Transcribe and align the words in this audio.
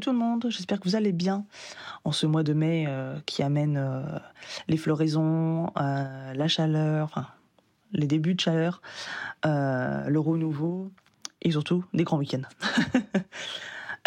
Tout 0.00 0.12
le 0.12 0.18
monde, 0.18 0.46
j'espère 0.48 0.80
que 0.80 0.88
vous 0.88 0.96
allez 0.96 1.12
bien 1.12 1.44
en 2.04 2.12
ce 2.12 2.24
mois 2.24 2.42
de 2.42 2.54
mai 2.54 2.86
euh, 2.88 3.18
qui 3.26 3.42
amène 3.42 3.76
euh, 3.76 4.18
les 4.66 4.78
floraisons, 4.78 5.70
euh, 5.78 6.32
la 6.32 6.48
chaleur, 6.48 7.34
les 7.92 8.06
débuts 8.06 8.34
de 8.34 8.40
chaleur, 8.40 8.80
le 9.44 10.16
renouveau 10.16 10.90
et 11.42 11.50
surtout 11.50 11.84
des 11.92 12.04
grands 12.04 12.16
week-ends. 12.16 12.48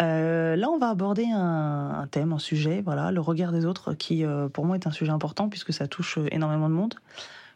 là, 0.00 0.68
on 0.68 0.78
va 0.78 0.88
aborder 0.88 1.26
un, 1.32 2.08
thème, 2.10 2.32
un 2.32 2.38
sujet, 2.40 2.82
voilà, 2.82 3.12
le 3.12 3.20
regard 3.20 3.52
des 3.52 3.64
autres, 3.64 3.94
qui 3.94 4.24
pour 4.52 4.64
moi 4.64 4.76
est 4.76 4.88
un 4.88 4.92
sujet 4.92 5.12
important 5.12 5.48
puisque 5.48 5.72
ça 5.72 5.86
touche 5.86 6.18
énormément 6.32 6.68
de 6.68 6.74
monde, 6.74 6.94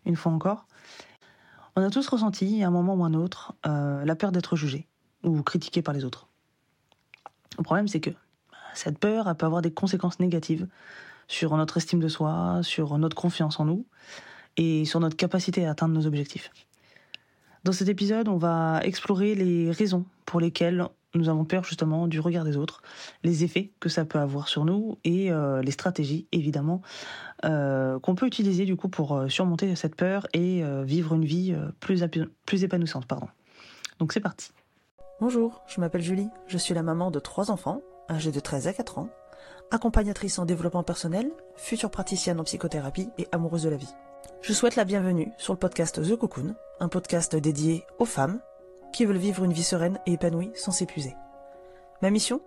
une 0.06 0.16
fois 0.16 0.30
encore. 0.30 0.66
On 1.74 1.82
a 1.82 1.90
tous 1.90 2.06
ressenti, 2.06 2.62
à 2.62 2.68
un 2.68 2.70
moment 2.70 2.94
ou 2.94 3.04
un 3.04 3.14
autre, 3.14 3.54
la 3.64 4.14
peur 4.14 4.30
d'être 4.30 4.54
jugé 4.54 4.86
ou 5.24 5.42
critiqué 5.42 5.82
par 5.82 5.94
les 5.94 6.04
autres. 6.04 6.28
Le 7.56 7.64
problème, 7.64 7.88
c'est 7.88 8.00
que 8.00 8.10
cette 8.78 8.98
peur, 8.98 9.28
elle 9.28 9.34
peut 9.34 9.46
avoir 9.46 9.62
des 9.62 9.72
conséquences 9.72 10.20
négatives 10.20 10.66
sur 11.26 11.56
notre 11.56 11.76
estime 11.76 12.00
de 12.00 12.08
soi, 12.08 12.60
sur 12.62 12.96
notre 12.96 13.16
confiance 13.16 13.60
en 13.60 13.64
nous 13.64 13.84
et 14.56 14.84
sur 14.84 15.00
notre 15.00 15.16
capacité 15.16 15.66
à 15.66 15.70
atteindre 15.70 15.94
nos 15.94 16.06
objectifs. 16.06 16.50
Dans 17.64 17.72
cet 17.72 17.88
épisode, 17.88 18.28
on 18.28 18.38
va 18.38 18.80
explorer 18.82 19.34
les 19.34 19.70
raisons 19.70 20.04
pour 20.24 20.40
lesquelles 20.40 20.86
nous 21.14 21.28
avons 21.28 21.44
peur 21.44 21.64
justement 21.64 22.06
du 22.06 22.20
regard 22.20 22.44
des 22.44 22.56
autres, 22.56 22.82
les 23.24 23.42
effets 23.42 23.72
que 23.80 23.88
ça 23.88 24.04
peut 24.04 24.18
avoir 24.18 24.48
sur 24.48 24.64
nous 24.64 24.98
et 25.04 25.32
euh, 25.32 25.62
les 25.62 25.70
stratégies 25.70 26.26
évidemment 26.32 26.82
euh, 27.44 27.98
qu'on 27.98 28.14
peut 28.14 28.26
utiliser 28.26 28.64
du 28.64 28.76
coup 28.76 28.88
pour 28.88 29.16
euh, 29.16 29.28
surmonter 29.28 29.74
cette 29.74 29.96
peur 29.96 30.26
et 30.34 30.62
vivre 30.84 31.14
une 31.14 31.24
vie 31.24 31.56
plus, 31.80 32.04
plus 32.46 32.64
épanouissante. 32.64 33.06
Pardon. 33.06 33.28
Donc 33.98 34.12
c'est 34.12 34.20
parti. 34.20 34.50
Bonjour, 35.20 35.62
je 35.66 35.80
m'appelle 35.80 36.02
Julie, 36.02 36.28
je 36.46 36.58
suis 36.58 36.74
la 36.74 36.82
maman 36.82 37.10
de 37.10 37.18
trois 37.18 37.50
enfants, 37.50 37.82
âgés 38.08 38.32
de 38.32 38.40
13 38.40 38.68
à 38.68 38.72
4 38.72 38.98
ans, 38.98 39.08
accompagnatrice 39.70 40.38
en 40.38 40.46
développement 40.46 40.82
personnel, 40.82 41.30
future 41.56 41.90
praticienne 41.90 42.40
en 42.40 42.44
psychothérapie 42.44 43.10
et 43.18 43.28
amoureuse 43.32 43.62
de 43.62 43.68
la 43.68 43.76
vie. 43.76 43.94
Je 44.40 44.52
souhaite 44.52 44.76
la 44.76 44.84
bienvenue 44.84 45.32
sur 45.36 45.52
le 45.52 45.58
podcast 45.58 46.02
The 46.02 46.16
Cocoon, 46.16 46.54
un 46.80 46.88
podcast 46.88 47.36
dédié 47.36 47.84
aux 47.98 48.04
femmes 48.04 48.40
qui 48.92 49.04
veulent 49.04 49.16
vivre 49.16 49.44
une 49.44 49.52
vie 49.52 49.62
sereine 49.62 49.98
et 50.06 50.12
épanouie 50.12 50.50
sans 50.54 50.72
s'épuiser. 50.72 51.16
Ma 52.02 52.10
mission 52.10 52.40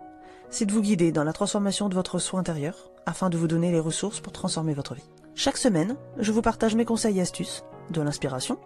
C'est 0.50 0.66
de 0.66 0.72
vous 0.72 0.81
guider 0.81 1.12
dans 1.12 1.23
la 1.23 1.34
transformation 1.34 1.90
de 1.90 1.96
votre 1.96 2.18
soi 2.18 2.40
intérieur 2.40 2.92
afin 3.06 3.30
de 3.30 3.38
vous 3.38 3.48
donner 3.48 3.72
les 3.72 3.80
ressources 3.80 4.20
pour 4.20 4.34
transformer 4.34 4.73
votre 4.73 4.96
vie. 4.96 5.09
Chaque 5.36 5.58
semaine, 5.58 5.96
je 6.18 6.31
vous 6.31 6.42
partage 6.42 6.75
mes 6.75 6.86
conseils 6.86 7.20
et 7.20 7.22
astuces, 7.22 7.64
de 7.90 8.02
l'inspiration, 8.02 8.58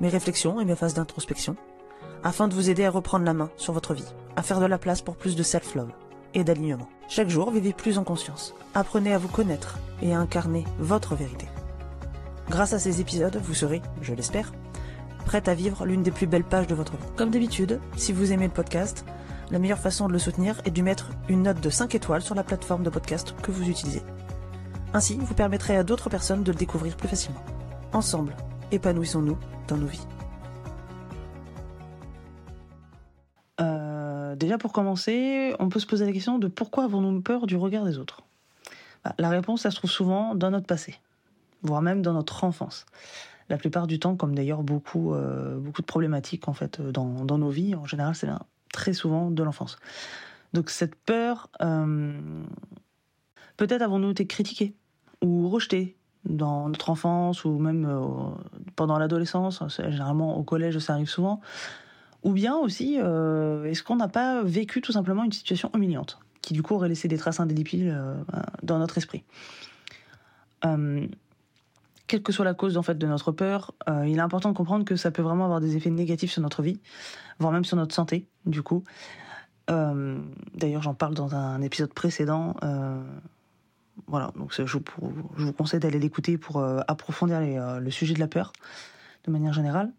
mes 0.00 0.08
réflexions 0.08 0.60
et 0.60 0.64
mes 0.64 0.76
phases 0.76 0.94
d'introspection 0.94 1.56
afin 2.24 2.48
de 2.48 2.54
vous 2.54 2.68
aider 2.68 2.84
à 2.84 2.90
reprendre 2.90 3.24
la 3.24 3.34
main 3.34 3.50
sur 3.56 3.72
votre 3.72 3.94
vie, 3.94 4.14
à 4.36 4.42
faire 4.42 4.60
de 4.60 4.66
la 4.66 4.78
place 4.78 5.02
pour 5.02 5.16
plus 5.16 5.36
de 5.36 5.42
self-love 5.42 5.92
et 6.34 6.44
d'alignement. 6.44 6.88
Chaque 7.08 7.28
jour, 7.28 7.50
vivez 7.50 7.72
plus 7.72 7.98
en 7.98 8.04
conscience. 8.04 8.54
Apprenez 8.74 9.12
à 9.12 9.18
vous 9.18 9.28
connaître 9.28 9.78
et 10.02 10.14
à 10.14 10.18
incarner 10.18 10.64
votre 10.78 11.14
vérité. 11.14 11.46
Grâce 12.50 12.72
à 12.72 12.78
ces 12.78 13.00
épisodes, 13.00 13.40
vous 13.42 13.54
serez, 13.54 13.82
je 14.02 14.14
l'espère, 14.14 14.52
prête 15.24 15.48
à 15.48 15.54
vivre 15.54 15.84
l'une 15.84 16.02
des 16.02 16.10
plus 16.10 16.26
belles 16.26 16.44
pages 16.44 16.66
de 16.66 16.74
votre 16.74 16.92
vie. 16.92 17.12
Comme 17.16 17.30
d'habitude, 17.30 17.80
si 17.96 18.12
vous 18.12 18.32
aimez 18.32 18.46
le 18.46 18.52
podcast, 18.52 19.04
la 19.50 19.58
meilleure 19.58 19.78
façon 19.78 20.08
de 20.08 20.12
le 20.12 20.18
soutenir 20.18 20.60
est 20.64 20.70
de 20.70 20.82
mettre 20.82 21.10
une 21.28 21.42
note 21.42 21.60
de 21.60 21.70
5 21.70 21.94
étoiles 21.94 22.22
sur 22.22 22.34
la 22.34 22.44
plateforme 22.44 22.82
de 22.82 22.90
podcast 22.90 23.34
que 23.42 23.50
vous 23.50 23.68
utilisez. 23.68 24.02
Ainsi, 24.94 25.18
vous 25.20 25.34
permettrez 25.34 25.76
à 25.76 25.84
d'autres 25.84 26.10
personnes 26.10 26.42
de 26.42 26.52
le 26.52 26.58
découvrir 26.58 26.96
plus 26.96 27.08
facilement. 27.08 27.42
Ensemble, 27.92 28.34
épanouissons-nous 28.72 29.38
dans 29.66 29.76
nos 29.76 29.86
vies. 29.86 30.06
Déjà 34.38 34.58
pour 34.58 34.72
commencer, 34.72 35.54
on 35.58 35.68
peut 35.68 35.80
se 35.80 35.86
poser 35.86 36.06
la 36.06 36.12
question 36.12 36.38
de 36.38 36.48
pourquoi 36.48 36.84
avons-nous 36.84 37.20
peur 37.20 37.46
du 37.46 37.56
regard 37.56 37.84
des 37.84 37.98
autres? 37.98 38.22
Bah, 39.04 39.14
La 39.18 39.28
réponse, 39.28 39.62
ça 39.62 39.70
se 39.70 39.76
trouve 39.76 39.90
souvent 39.90 40.34
dans 40.34 40.50
notre 40.50 40.66
passé, 40.66 40.98
voire 41.62 41.82
même 41.82 42.02
dans 42.02 42.12
notre 42.12 42.44
enfance. 42.44 42.86
La 43.48 43.56
plupart 43.56 43.86
du 43.86 43.98
temps, 43.98 44.16
comme 44.16 44.34
d'ailleurs 44.34 44.62
beaucoup, 44.62 45.14
euh, 45.14 45.58
beaucoup 45.58 45.80
de 45.80 45.86
problématiques 45.86 46.48
en 46.48 46.52
fait 46.52 46.80
dans, 46.80 47.38
nos 47.38 47.50
vies, 47.50 47.74
en 47.74 47.86
général, 47.86 48.14
c'est 48.14 48.28
très 48.72 48.92
souvent 48.92 49.30
de 49.30 49.42
l'enfance. 49.42 49.78
Donc 50.52 50.70
cette 50.70 50.94
peur, 50.94 51.48
euh, 51.62 52.12
peut-être 53.56 53.82
avons-nous 53.82 54.10
été 54.10 54.26
critiqués 54.26 54.74
ou 55.22 55.48
rejetés 55.48 55.96
dans 56.24 56.68
notre 56.68 56.90
enfance 56.90 57.44
ou 57.44 57.58
même 57.58 57.86
euh, 57.86 58.02
pendant 58.76 58.98
l'adolescence. 58.98 59.62
Généralement 59.78 60.36
au 60.36 60.42
collège, 60.42 60.78
ça 60.78 60.94
arrive 60.94 61.08
souvent. 61.08 61.40
Ou 62.28 62.32
bien 62.32 62.56
aussi, 62.56 62.98
euh, 63.00 63.64
est-ce 63.64 63.82
qu'on 63.82 63.96
n'a 63.96 64.06
pas 64.06 64.42
vécu 64.42 64.82
tout 64.82 64.92
simplement 64.92 65.24
une 65.24 65.32
situation 65.32 65.70
humiliante, 65.74 66.18
qui 66.42 66.52
du 66.52 66.62
coup 66.62 66.74
aurait 66.74 66.90
laissé 66.90 67.08
des 67.08 67.16
traces 67.16 67.40
indélébiles 67.40 67.90
euh, 67.90 68.22
dans 68.62 68.78
notre 68.78 68.98
esprit? 68.98 69.24
Euh, 70.66 71.06
Quelle 72.06 72.22
que 72.22 72.30
soit 72.30 72.44
la 72.44 72.52
cause 72.52 72.76
en 72.76 72.82
fait 72.82 72.98
de 72.98 73.06
notre 73.06 73.32
peur, 73.32 73.72
il 74.04 74.18
est 74.18 74.20
important 74.20 74.50
de 74.50 74.54
comprendre 74.54 74.84
que 74.84 74.94
ça 74.94 75.10
peut 75.10 75.22
vraiment 75.22 75.44
avoir 75.44 75.62
des 75.62 75.74
effets 75.74 75.88
négatifs 75.88 76.30
sur 76.30 76.42
notre 76.42 76.60
vie, 76.60 76.78
voire 77.38 77.50
même 77.50 77.64
sur 77.64 77.78
notre 77.78 77.94
santé, 77.94 78.26
du 78.44 78.62
coup. 78.62 78.84
D'ailleurs, 79.66 80.82
j'en 80.82 80.94
parle 80.94 81.14
dans 81.14 81.34
un 81.34 81.62
épisode 81.62 81.94
précédent. 81.94 82.56
voilà, 84.06 84.32
donc 84.36 84.52
je 84.52 84.62
vous, 84.64 84.84
je 85.38 85.44
vous 85.44 85.52
conseille 85.54 85.80
d'aller 85.80 85.98
l'écouter 85.98 86.36
pour 86.36 86.62
approfondir 86.62 87.40
le 87.80 87.90
sujet 87.90 88.12
de 88.12 88.20
la 88.20 88.28
peur 88.28 88.52
de 89.24 89.32
manière 89.32 89.54
générale. 89.54 89.90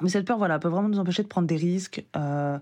Mais 0.00 0.08
cette 0.08 0.26
peur, 0.26 0.38
voilà, 0.38 0.58
peut 0.58 0.68
vraiment 0.68 0.88
nous 0.88 0.98
empêcher 0.98 1.22
de 1.22 1.28
prendre 1.28 1.46
des 1.46 1.56
risques. 1.56 2.04
Euh, 2.16 2.58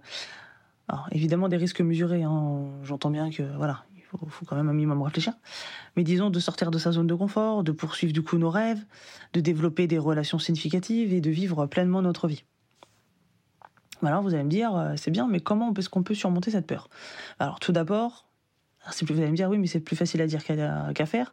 alors, 0.88 1.08
évidemment, 1.12 1.48
des 1.48 1.56
risques 1.56 1.80
mesurés. 1.80 2.22
Hein. 2.22 2.66
J'entends 2.82 3.10
bien 3.10 3.30
que, 3.30 3.42
voilà, 3.56 3.84
il 3.96 4.02
faut, 4.02 4.44
quand 4.46 4.56
même 4.56 4.68
un 4.68 4.74
minimum 4.74 5.00
réfléchir. 5.02 5.32
Mais 5.96 6.04
disons, 6.04 6.30
de 6.30 6.40
sortir 6.40 6.70
de 6.70 6.78
sa 6.78 6.92
zone 6.92 7.06
de 7.06 7.14
confort, 7.14 7.64
de 7.64 7.72
poursuivre 7.72 8.12
du 8.12 8.22
coup 8.22 8.36
nos 8.36 8.50
rêves, 8.50 8.84
de 9.32 9.40
développer 9.40 9.86
des 9.86 9.98
relations 9.98 10.38
significatives 10.38 11.12
et 11.12 11.20
de 11.20 11.30
vivre 11.30 11.66
pleinement 11.66 12.02
notre 12.02 12.28
vie. 12.28 12.44
Alors, 14.02 14.22
vous 14.22 14.34
allez 14.34 14.44
me 14.44 14.50
dire, 14.50 14.76
euh, 14.76 14.94
c'est 14.96 15.12
bien, 15.12 15.28
mais 15.28 15.40
comment 15.40 15.72
est-ce 15.74 15.88
qu'on 15.88 16.02
peut 16.02 16.14
surmonter 16.14 16.50
cette 16.50 16.66
peur? 16.66 16.88
Alors, 17.38 17.60
tout 17.60 17.72
d'abord, 17.72 18.26
vous 19.02 19.18
allez 19.18 19.30
me 19.30 19.36
dire 19.36 19.48
oui, 19.48 19.58
mais 19.58 19.66
c'est 19.66 19.80
plus 19.80 19.96
facile 19.96 20.20
à 20.22 20.26
dire 20.26 20.44
qu'à 20.44 21.06
faire, 21.06 21.32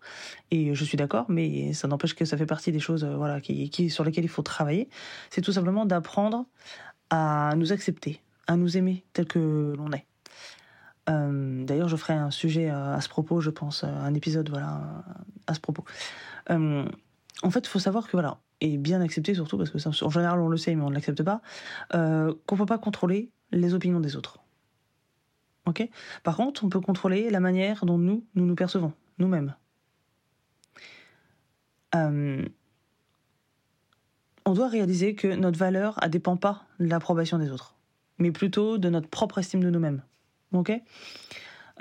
et 0.52 0.74
je 0.76 0.84
suis 0.84 0.98
d'accord, 0.98 1.26
mais 1.30 1.74
ça 1.74 1.88
n'empêche 1.88 2.16
que 2.16 2.26
ça 2.26 2.38
fait 2.38 2.46
partie 2.46 2.72
des 2.72 2.80
choses, 2.80 3.04
euh, 3.04 3.16
voilà, 3.16 3.42
qui, 3.42 3.90
sur 3.90 4.04
lesquelles 4.04 4.24
il 4.24 4.30
faut 4.30 4.44
travailler. 4.44 4.90
C'est 5.30 5.42
tout 5.42 5.52
simplement 5.52 5.86
d'apprendre 5.86 6.46
à 7.10 7.54
nous 7.56 7.74
accepter, 7.74 8.22
à 8.48 8.56
nous 8.56 8.78
aimer 8.78 9.04
tel 9.14 9.26
que 9.26 9.74
l'on 9.78 9.92
est. 9.92 10.06
Euh, 11.10 11.66
d'ailleurs, 11.66 11.90
je 11.90 11.96
ferai 11.96 12.14
un 12.14 12.30
sujet 12.30 12.70
à, 12.70 13.02
ce 13.02 13.10
propos, 13.10 13.42
je 13.42 13.50
pense, 13.50 13.84
un 13.84 14.14
épisode, 14.14 14.50
voilà, 14.50 15.04
à 15.48 15.56
ce 15.56 15.60
propos. 15.60 15.84
Euh, 16.52 16.86
en 17.42 17.50
fait, 17.50 17.62
il 17.62 17.70
faut 17.70 17.80
savoir 17.80 18.06
que 18.06 18.12
voilà, 18.12 18.38
et 18.62 18.78
bien 18.78 19.02
accepter 19.02 19.34
surtout 19.34 19.58
parce 19.58 19.72
que 19.72 19.80
ça, 19.80 19.90
en 19.90 20.10
général 20.10 20.40
on 20.40 20.50
le 20.50 20.58
sait, 20.58 20.76
mais 20.76 20.84
on 20.84 20.90
ne 20.90 20.96
l'accepte 20.96 21.24
pas, 21.24 21.42
qu'on 21.92 21.98
ne 21.98 22.58
peut 22.58 22.66
pas 22.66 22.78
contrôler 22.78 23.32
les 23.52 23.74
opinions 23.74 24.00
des 24.00 24.16
autres. 24.16 24.40
Par 26.24 26.36
contre, 26.36 26.64
on 26.64 26.70
peut 26.70 26.80
contrôler 26.80 27.30
la 27.30 27.40
manière 27.40 27.86
dont 27.86 27.98
nous, 27.98 28.24
nous 28.36 28.46
nous 28.46 28.56
percevons, 28.56 28.94
nous-mêmes. 29.18 29.56
Euh, 31.96 32.46
on 34.46 34.54
doit 34.54 34.68
réaliser 34.68 35.16
que 35.16 35.28
notre 35.28 35.58
valeur 35.58 36.00
ne 36.02 36.08
dépend 36.08 36.38
pas 36.38 36.64
de 36.80 36.88
l'approbation 36.88 37.38
des 37.38 37.52
autres, 37.52 37.76
mais 38.18 38.32
plutôt 38.32 38.78
de 38.78 38.90
notre 38.90 39.08
propre 39.08 39.40
estime 39.40 39.64
de 39.64 39.70
nous-mêmes. 39.70 40.02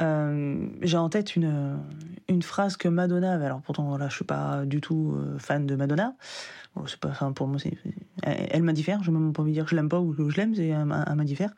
Euh, 0.01 0.69
J'ai 0.83 0.97
en 0.97 1.09
tête 1.09 1.35
une, 1.37 1.81
phrase 2.43 2.77
que 2.77 2.89
Madonna 2.89 3.33
avait. 3.33 3.47
Alors 3.47 3.63
pourtant, 3.63 3.97
là, 3.97 4.09
je 4.09 4.15
suis 4.15 4.25
pas 4.25 4.65
du 4.65 4.81
tout 4.81 5.15
euh, 5.17 5.39
fan 5.39 5.67
de 5.67 5.75
Madonna. 5.75 6.15
pour 7.35 7.49
moi, 7.49 7.59
elle, 8.23 8.49
elle 8.51 8.63
m'indiffère. 8.63 9.03
Je 9.03 9.11
ne 9.11 9.19
même 9.19 9.33
pas 9.33 9.43
dire 9.45 9.65
que 9.65 9.71
je 9.71 9.77
l'aime 9.77 9.89
pas 9.89 10.01
ou 10.01 10.13
que 10.13 10.29
je 10.29 10.37
l'aime, 10.37 10.55
c'est 10.55 10.69
elle, 10.69 10.85
m'indiffère 10.85 11.51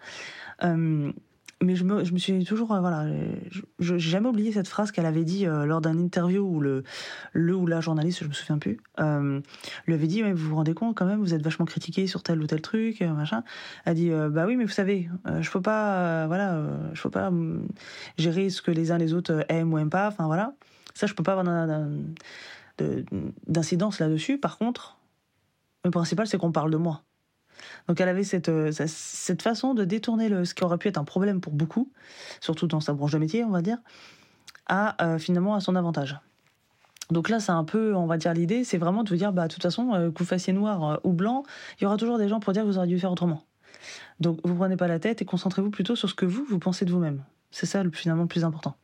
mais 1.62 1.76
je 1.76 1.84
me, 1.84 2.04
je 2.04 2.12
me 2.12 2.18
suis 2.18 2.44
toujours, 2.44 2.72
euh, 2.72 2.80
voilà, 2.80 3.06
je, 3.50 3.62
j'ai 3.78 3.98
jamais 3.98 4.28
oublié 4.28 4.50
cette 4.52 4.68
phrase 4.68 4.92
qu'elle 4.92 5.04
avait 5.04 5.24
dit 5.24 5.46
euh, 5.46 5.66
lors 5.66 5.80
d'un 5.80 5.98
interview 5.98 6.42
où 6.42 6.60
le, 6.60 6.84
le 7.32 7.54
ou 7.54 7.66
la 7.66 7.80
journaliste, 7.80 8.22
je 8.22 8.28
me 8.28 8.32
souviens 8.32 8.58
plus, 8.58 8.78
euh, 8.98 9.40
lui 9.86 9.94
avait 9.94 10.06
dit, 10.06 10.22
mais 10.22 10.32
vous 10.32 10.48
vous 10.48 10.56
rendez 10.56 10.72
compte 10.72 10.96
quand 10.96 11.04
même, 11.04 11.20
vous 11.20 11.34
êtes 11.34 11.42
vachement 11.42 11.66
critiqué 11.66 12.06
sur 12.06 12.22
tel 12.22 12.40
ou 12.40 12.46
tel 12.46 12.62
truc, 12.62 13.02
euh, 13.02 13.12
machin. 13.12 13.44
Elle 13.84 13.90
a 13.90 13.94
dit, 13.94 14.10
bah 14.30 14.46
oui, 14.46 14.56
mais 14.56 14.64
vous 14.64 14.70
savez, 14.70 15.10
je 15.40 15.50
peux 15.50 15.60
pas, 15.60 16.26
voilà, 16.26 16.62
je 16.94 17.02
peux 17.02 17.10
pas 17.10 17.30
gérer 18.16 18.48
ce 18.48 18.62
que 18.62 18.70
les 18.70 18.90
uns 18.92 18.98
les 18.98 19.12
autres 19.12 19.44
aiment 19.48 19.72
ou 19.72 19.78
aiment 19.78 19.90
pas, 19.90 20.08
enfin 20.08 20.26
voilà. 20.26 20.54
Ça, 20.94 21.06
je 21.06 21.14
peux 21.14 21.22
pas 21.22 21.38
avoir 21.38 21.86
d'incidence 23.46 23.98
là-dessus. 23.98 24.38
Par 24.38 24.58
contre, 24.58 24.96
le 25.84 25.90
principal, 25.90 26.26
c'est 26.26 26.38
qu'on 26.38 26.52
parle 26.52 26.70
de 26.70 26.76
moi. 26.76 27.02
Donc 27.88 28.00
elle 28.00 28.08
avait 28.08 28.24
cette, 28.24 28.48
euh, 28.48 28.70
cette 28.72 29.42
façon 29.42 29.74
de 29.74 29.84
détourner 29.84 30.28
le, 30.28 30.44
ce 30.44 30.54
qui 30.54 30.64
aurait 30.64 30.78
pu 30.78 30.88
être 30.88 30.98
un 30.98 31.04
problème 31.04 31.40
pour 31.40 31.52
beaucoup, 31.52 31.90
surtout 32.40 32.66
dans 32.66 32.80
sa 32.80 32.92
branche 32.92 33.12
de 33.12 33.18
métier, 33.18 33.44
on 33.44 33.50
va 33.50 33.62
dire, 33.62 33.78
à 34.66 35.02
euh, 35.04 35.18
finalement 35.18 35.54
à 35.54 35.60
son 35.60 35.76
avantage. 35.76 36.18
Donc 37.10 37.28
là, 37.28 37.40
c'est 37.40 37.50
un 37.50 37.64
peu, 37.64 37.94
on 37.96 38.06
va 38.06 38.18
dire, 38.18 38.32
l'idée, 38.32 38.62
c'est 38.62 38.78
vraiment 38.78 39.02
de 39.02 39.08
vous 39.08 39.16
dire, 39.16 39.32
bah, 39.32 39.48
de 39.48 39.52
toute 39.52 39.62
façon, 39.62 39.94
euh, 39.94 40.10
que 40.12 40.20
vous 40.20 40.24
fassiez 40.24 40.52
noir 40.52 41.00
ou 41.02 41.12
blanc, 41.12 41.42
il 41.78 41.84
y 41.84 41.86
aura 41.86 41.96
toujours 41.96 42.18
des 42.18 42.28
gens 42.28 42.38
pour 42.38 42.52
dire 42.52 42.62
que 42.62 42.68
vous 42.68 42.78
auriez 42.78 42.94
dû 42.94 43.00
faire 43.00 43.10
autrement. 43.10 43.42
Donc 44.20 44.38
vous 44.44 44.54
prenez 44.54 44.76
pas 44.76 44.88
la 44.88 44.98
tête 44.98 45.22
et 45.22 45.24
concentrez-vous 45.24 45.70
plutôt 45.70 45.96
sur 45.96 46.08
ce 46.08 46.14
que 46.14 46.26
vous, 46.26 46.44
vous 46.48 46.58
pensez 46.58 46.84
de 46.84 46.92
vous-même. 46.92 47.24
C'est 47.50 47.66
ça 47.66 47.82
finalement 47.92 48.22
le 48.22 48.28
plus 48.28 48.44
important. 48.44 48.76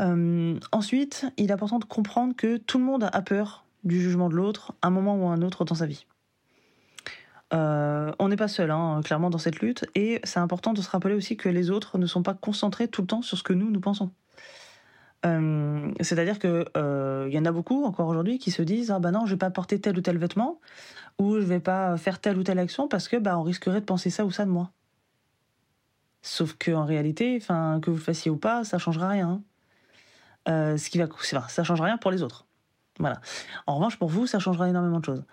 Euh, 0.00 0.58
ensuite, 0.72 1.26
il 1.36 1.50
est 1.50 1.52
important 1.52 1.78
de 1.78 1.84
comprendre 1.84 2.34
que 2.34 2.56
tout 2.56 2.78
le 2.78 2.84
monde 2.84 3.08
a 3.12 3.22
peur 3.22 3.64
du 3.84 4.00
jugement 4.00 4.28
de 4.28 4.34
l'autre 4.34 4.72
un 4.82 4.90
moment 4.90 5.16
ou 5.16 5.28
un 5.28 5.42
autre 5.42 5.64
dans 5.64 5.74
sa 5.74 5.86
vie. 5.86 6.06
Euh, 7.52 8.12
on 8.18 8.28
n'est 8.28 8.36
pas 8.36 8.48
seul, 8.48 8.70
hein, 8.70 9.00
clairement, 9.04 9.30
dans 9.30 9.38
cette 9.38 9.60
lutte, 9.60 9.84
et 9.94 10.20
c'est 10.24 10.40
important 10.40 10.72
de 10.72 10.80
se 10.80 10.90
rappeler 10.90 11.14
aussi 11.14 11.36
que 11.36 11.48
les 11.48 11.70
autres 11.70 11.98
ne 11.98 12.06
sont 12.06 12.22
pas 12.22 12.34
concentrés 12.34 12.88
tout 12.88 13.02
le 13.02 13.06
temps 13.06 13.22
sur 13.22 13.36
ce 13.36 13.42
que 13.42 13.52
nous, 13.52 13.70
nous 13.70 13.80
pensons. 13.80 14.10
Euh, 15.26 15.90
c'est-à-dire 16.00 16.38
que 16.38 16.66
il 17.28 17.34
y 17.34 17.38
en 17.38 17.44
a 17.44 17.52
beaucoup 17.52 17.84
encore 17.84 18.08
aujourd'hui 18.08 18.38
qui 18.38 18.50
se 18.50 18.60
disent 18.60 18.90
ah 18.90 18.98
bah 18.98 19.10
non 19.10 19.24
je 19.24 19.32
vais 19.32 19.38
pas 19.38 19.50
porter 19.50 19.80
tel 19.80 19.96
ou 19.96 20.02
tel 20.02 20.18
vêtement 20.18 20.60
ou 21.18 21.36
je 21.36 21.46
vais 21.46 21.60
pas 21.60 21.96
faire 21.96 22.20
telle 22.20 22.36
ou 22.36 22.42
telle 22.42 22.58
action 22.58 22.88
parce 22.88 23.08
que 23.08 23.16
bah 23.16 23.38
on 23.38 23.42
risquerait 23.42 23.80
de 23.80 23.86
penser 23.86 24.10
ça 24.10 24.26
ou 24.26 24.30
ça 24.30 24.44
de 24.44 24.50
moi. 24.50 24.70
Sauf 26.22 26.54
que 26.58 26.72
en 26.72 26.84
réalité, 26.86 27.38
enfin 27.40 27.80
que 27.82 27.90
vous 27.90 27.96
le 27.96 28.02
fassiez 28.02 28.30
ou 28.30 28.36
pas, 28.36 28.64
ça 28.64 28.78
changera 28.78 29.08
rien. 29.08 29.42
Euh, 30.48 30.76
ce 30.76 30.90
qui 30.90 30.98
va, 30.98 31.08
ça 31.48 31.64
change 31.64 31.80
rien 31.80 31.98
pour 31.98 32.10
les 32.10 32.22
autres. 32.22 32.46
Voilà. 32.98 33.20
En 33.66 33.76
revanche, 33.76 33.98
pour 33.98 34.08
vous, 34.08 34.26
ça 34.26 34.38
changera 34.38 34.68
énormément 34.68 35.00
de 35.00 35.04
choses. 35.04 35.24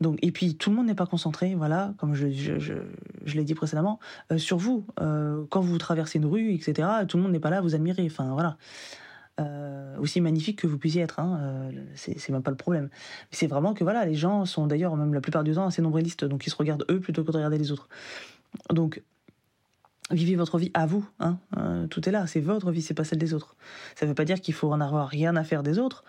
Donc, 0.00 0.18
et 0.22 0.30
puis 0.30 0.56
tout 0.56 0.70
le 0.70 0.76
monde 0.76 0.86
n'est 0.86 0.94
pas 0.94 1.06
concentré, 1.06 1.54
voilà, 1.54 1.94
comme 1.98 2.14
je, 2.14 2.26
l'ai 2.26 3.44
dit 3.44 3.54
précédemment, 3.54 3.98
euh, 4.30 4.38
sur 4.38 4.56
vous. 4.56 4.86
Euh, 5.00 5.44
quand 5.50 5.60
vous 5.60 5.76
traversez 5.78 6.18
une 6.18 6.26
rue, 6.26 6.52
etc., 6.52 6.88
tout 7.08 7.16
le 7.16 7.24
monde 7.24 7.32
n'est 7.32 7.40
pas 7.40 7.50
là 7.50 7.58
à 7.58 7.60
vous 7.60 7.74
admirer. 7.74 8.06
Enfin, 8.06 8.32
voilà. 8.32 8.56
aussi 10.00 10.20
magnifique 10.20 10.60
que 10.60 10.66
vous 10.66 10.78
puissiez 10.78 11.02
être, 11.02 11.20
hein, 11.20 11.70
c'est 11.94 12.30
même 12.30 12.42
pas 12.42 12.50
le 12.50 12.56
problème. 12.56 12.88
C'est 13.30 13.46
vraiment 13.46 13.74
que 13.74 13.84
voilà, 13.84 14.04
les 14.04 14.14
gens 14.14 14.44
sont 14.44 14.66
d'ailleurs 14.66 14.96
même 14.96 15.14
la 15.14 15.20
plupart 15.20 15.44
du 15.44 15.52
temps 15.52 15.66
assez 15.66 15.82
nombrilistes, 15.82 16.24
donc 16.24 16.46
ils 16.46 16.50
se 16.50 16.56
regardent 16.56 16.84
eux 16.90 17.00
plutôt 17.00 17.22
que 17.24 17.30
de 17.30 17.36
regarder 17.36 17.58
les 17.58 17.70
autres. 17.72 17.88
Donc 18.70 19.02
Vivez 20.10 20.36
votre 20.36 20.56
vie 20.58 20.70
à 20.72 20.86
vous. 20.86 21.06
Hein. 21.20 21.38
Euh, 21.58 21.86
tout 21.86 22.08
est 22.08 22.12
là, 22.12 22.26
c'est 22.26 22.40
votre 22.40 22.70
vie, 22.70 22.80
c'est 22.80 22.94
pas 22.94 23.04
celle 23.04 23.18
des 23.18 23.34
autres. 23.34 23.56
Ça 23.94 24.06
ne 24.06 24.10
veut 24.10 24.14
pas 24.14 24.24
dire 24.24 24.40
qu'il 24.40 24.54
faut 24.54 24.72
en 24.72 24.80
avoir 24.80 25.06
rien 25.08 25.36
à 25.36 25.44
faire 25.44 25.62
des 25.62 25.78
autres, 25.78 26.02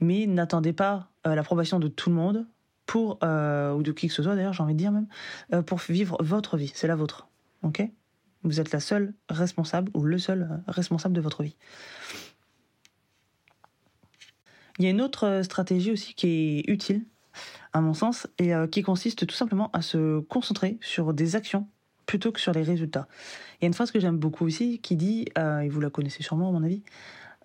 mais 0.00 0.26
n'attendez 0.26 0.72
pas 0.72 1.10
euh, 1.26 1.34
l'approbation 1.34 1.78
de 1.78 1.86
tout 1.86 2.10
le 2.10 2.16
monde 2.16 2.46
pour 2.86 3.18
euh, 3.22 3.72
ou 3.74 3.82
de 3.82 3.92
qui 3.92 4.08
que 4.08 4.14
ce 4.14 4.22
soit 4.22 4.36
d'ailleurs, 4.36 4.52
j'ai 4.52 4.62
envie 4.62 4.74
de 4.74 4.78
dire 4.78 4.92
même, 4.92 5.06
pour 5.64 5.78
vivre 5.78 6.16
votre 6.20 6.56
vie. 6.56 6.72
C'est 6.74 6.86
la 6.86 6.96
vôtre, 6.96 7.28
ok? 7.62 7.82
Vous 8.42 8.60
êtes 8.60 8.72
la 8.72 8.80
seule 8.80 9.12
responsable 9.28 9.90
ou 9.94 10.04
le 10.04 10.18
seul 10.18 10.62
responsable 10.68 11.14
de 11.14 11.20
votre 11.20 11.42
vie. 11.42 11.56
Il 14.78 14.84
y 14.84 14.88
a 14.88 14.90
une 14.90 15.00
autre 15.00 15.40
stratégie 15.42 15.90
aussi 15.90 16.14
qui 16.14 16.28
est 16.28 16.70
utile, 16.70 17.04
à 17.72 17.80
mon 17.80 17.94
sens, 17.94 18.28
et 18.38 18.52
qui 18.70 18.82
consiste 18.82 19.26
tout 19.26 19.34
simplement 19.34 19.70
à 19.72 19.82
se 19.82 20.20
concentrer 20.20 20.78
sur 20.80 21.12
des 21.12 21.34
actions 21.34 21.66
plutôt 22.06 22.32
que 22.32 22.40
sur 22.40 22.52
les 22.52 22.62
résultats. 22.62 23.06
Il 23.60 23.64
y 23.64 23.66
a 23.66 23.68
une 23.68 23.74
phrase 23.74 23.90
que 23.90 24.00
j'aime 24.00 24.16
beaucoup 24.16 24.46
aussi 24.46 24.78
qui 24.78 24.96
dit, 24.96 25.26
euh, 25.36 25.60
et 25.60 25.68
vous 25.68 25.80
la 25.80 25.90
connaissez 25.90 26.22
sûrement 26.22 26.48
à 26.48 26.52
mon 26.52 26.62
avis, 26.62 26.82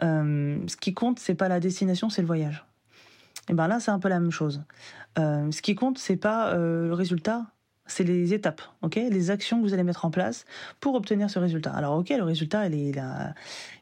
euh, 0.03 0.57
ce 0.67 0.77
qui 0.77 0.93
compte, 0.93 1.19
c'est 1.19 1.35
pas 1.35 1.49
la 1.49 1.59
destination, 1.59 2.09
c'est 2.09 2.21
le 2.21 2.27
voyage. 2.27 2.65
Et 3.49 3.53
ben 3.53 3.67
là, 3.67 3.79
c'est 3.79 3.91
un 3.91 3.99
peu 3.99 4.09
la 4.09 4.19
même 4.19 4.31
chose. 4.31 4.63
Euh, 5.19 5.51
ce 5.51 5.61
qui 5.61 5.75
compte, 5.75 5.97
c'est 5.97 6.15
pas 6.15 6.55
le 6.55 6.93
résultat, 6.93 7.47
c'est 7.85 8.03
les 8.03 8.33
étapes, 8.33 8.61
ok, 8.81 8.95
les 8.95 9.31
actions 9.31 9.59
que 9.59 9.67
vous 9.67 9.73
allez 9.73 9.83
mettre 9.83 10.05
en 10.05 10.11
place 10.11 10.45
pour 10.79 10.95
obtenir 10.95 11.29
ce 11.29 11.39
résultat. 11.39 11.71
Alors 11.71 11.97
ok, 11.97 12.09
le 12.09 12.23
résultat, 12.23 12.67
il 12.67 12.75
est, 12.75 13.01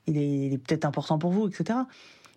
il 0.07 0.17
est, 0.17 0.57
peut-être 0.57 0.85
important 0.85 1.19
pour 1.19 1.31
vous, 1.31 1.47
etc. 1.47 1.79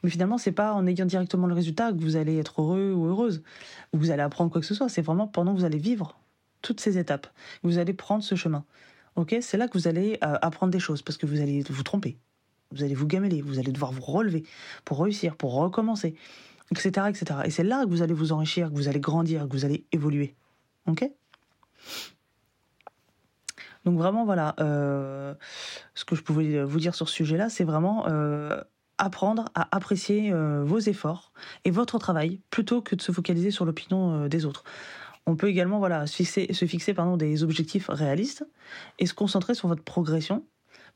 Mais 0.02 0.10
finalement, 0.10 0.36
c'est 0.36 0.52
pas 0.52 0.74
en 0.74 0.86
ayant 0.86 1.06
directement 1.06 1.46
le 1.46 1.54
résultat 1.54 1.92
que 1.92 1.98
vous 1.98 2.16
allez 2.16 2.38
être 2.38 2.60
heureux 2.60 2.92
ou 2.92 3.06
heureuse, 3.06 3.42
ou 3.92 3.98
vous 3.98 4.10
allez 4.10 4.22
apprendre 4.22 4.50
quoi 4.50 4.60
que 4.60 4.66
ce 4.66 4.74
soit. 4.74 4.88
C'est 4.88 5.02
vraiment 5.02 5.26
pendant 5.28 5.54
que 5.54 5.60
vous 5.60 5.64
allez 5.64 5.78
vivre 5.78 6.18
toutes 6.60 6.80
ces 6.80 6.98
étapes. 6.98 7.26
Vous 7.62 7.78
allez 7.78 7.92
prendre 7.92 8.22
ce 8.22 8.34
chemin. 8.34 8.64
Ok, 9.14 9.36
c'est 9.42 9.58
là 9.58 9.68
que 9.68 9.74
vous 9.74 9.88
allez 9.88 10.18
euh, 10.24 10.38
apprendre 10.40 10.72
des 10.72 10.80
choses 10.80 11.02
parce 11.02 11.18
que 11.18 11.26
vous 11.26 11.40
allez 11.40 11.62
vous 11.68 11.82
tromper, 11.82 12.16
vous 12.70 12.82
allez 12.82 12.94
vous 12.94 13.06
gameler, 13.06 13.42
vous 13.42 13.58
allez 13.58 13.70
devoir 13.70 13.92
vous 13.92 14.00
relever 14.00 14.44
pour 14.86 15.02
réussir, 15.02 15.36
pour 15.36 15.52
recommencer, 15.52 16.14
etc., 16.72 17.06
etc. 17.08 17.40
Et 17.44 17.50
c'est 17.50 17.64
là 17.64 17.84
que 17.84 17.90
vous 17.90 18.02
allez 18.02 18.14
vous 18.14 18.32
enrichir, 18.32 18.70
que 18.70 18.74
vous 18.74 18.88
allez 18.88 19.00
grandir, 19.00 19.48
que 19.48 19.52
vous 19.52 19.64
allez 19.64 19.84
évoluer. 19.92 20.34
Ok? 20.86 21.08
Donc 23.84 23.98
vraiment 23.98 24.24
voilà, 24.24 24.54
euh, 24.60 25.34
ce 25.94 26.04
que 26.04 26.14
je 26.14 26.22
pouvais 26.22 26.62
vous 26.62 26.78
dire 26.78 26.94
sur 26.94 27.08
ce 27.08 27.14
sujet-là, 27.14 27.48
c'est 27.48 27.64
vraiment 27.64 28.06
euh, 28.08 28.60
apprendre 28.98 29.46
à 29.54 29.74
apprécier 29.74 30.32
vos 30.32 30.78
efforts 30.78 31.32
et 31.64 31.72
votre 31.72 31.98
travail 31.98 32.38
plutôt 32.50 32.80
que 32.80 32.94
de 32.94 33.02
se 33.02 33.10
focaliser 33.10 33.50
sur 33.50 33.64
l'opinion 33.64 34.28
des 34.28 34.44
autres. 34.44 34.62
On 35.26 35.36
peut 35.36 35.48
également 35.48 35.78
voilà, 35.78 36.06
se 36.06 36.16
fixer, 36.16 36.52
se 36.52 36.64
fixer 36.64 36.94
pardon, 36.94 37.16
des 37.16 37.44
objectifs 37.44 37.88
réalistes 37.88 38.44
et 38.98 39.06
se 39.06 39.14
concentrer 39.14 39.54
sur 39.54 39.68
votre 39.68 39.82
progression 39.82 40.44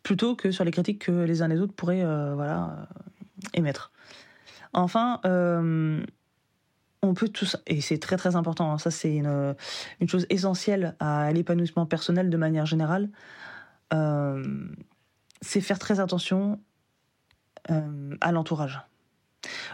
plutôt 0.02 0.36
que 0.36 0.50
sur 0.50 0.64
les 0.64 0.70
critiques 0.70 1.06
que 1.06 1.12
les 1.12 1.42
uns 1.42 1.48
les 1.48 1.60
autres 1.60 1.72
pourraient 1.72 2.04
euh, 2.04 2.34
voilà, 2.34 2.64
euh, 2.64 3.48
émettre. 3.54 3.92
Enfin, 4.76 5.20
euh, 5.24 6.00
on 7.02 7.14
peut 7.14 7.28
tout 7.28 7.46
ça, 7.46 7.58
et 7.66 7.80
c'est 7.80 7.98
très 7.98 8.16
très 8.16 8.36
important, 8.36 8.72
hein, 8.72 8.78
ça 8.78 8.90
c'est 8.90 9.16
une, 9.16 9.56
chose 10.06 10.26
essentielle 10.30 10.94
à 11.00 11.32
l'épanouissement 11.32 11.86
personnel 11.86 12.30
de 12.30 12.36
manière 12.36 12.66
générale, 12.66 13.08
c'est 15.40 15.60
faire 15.60 15.78
très 15.78 15.98
attention 16.00 16.60
à 17.68 18.32
l'entourage, 18.32 18.80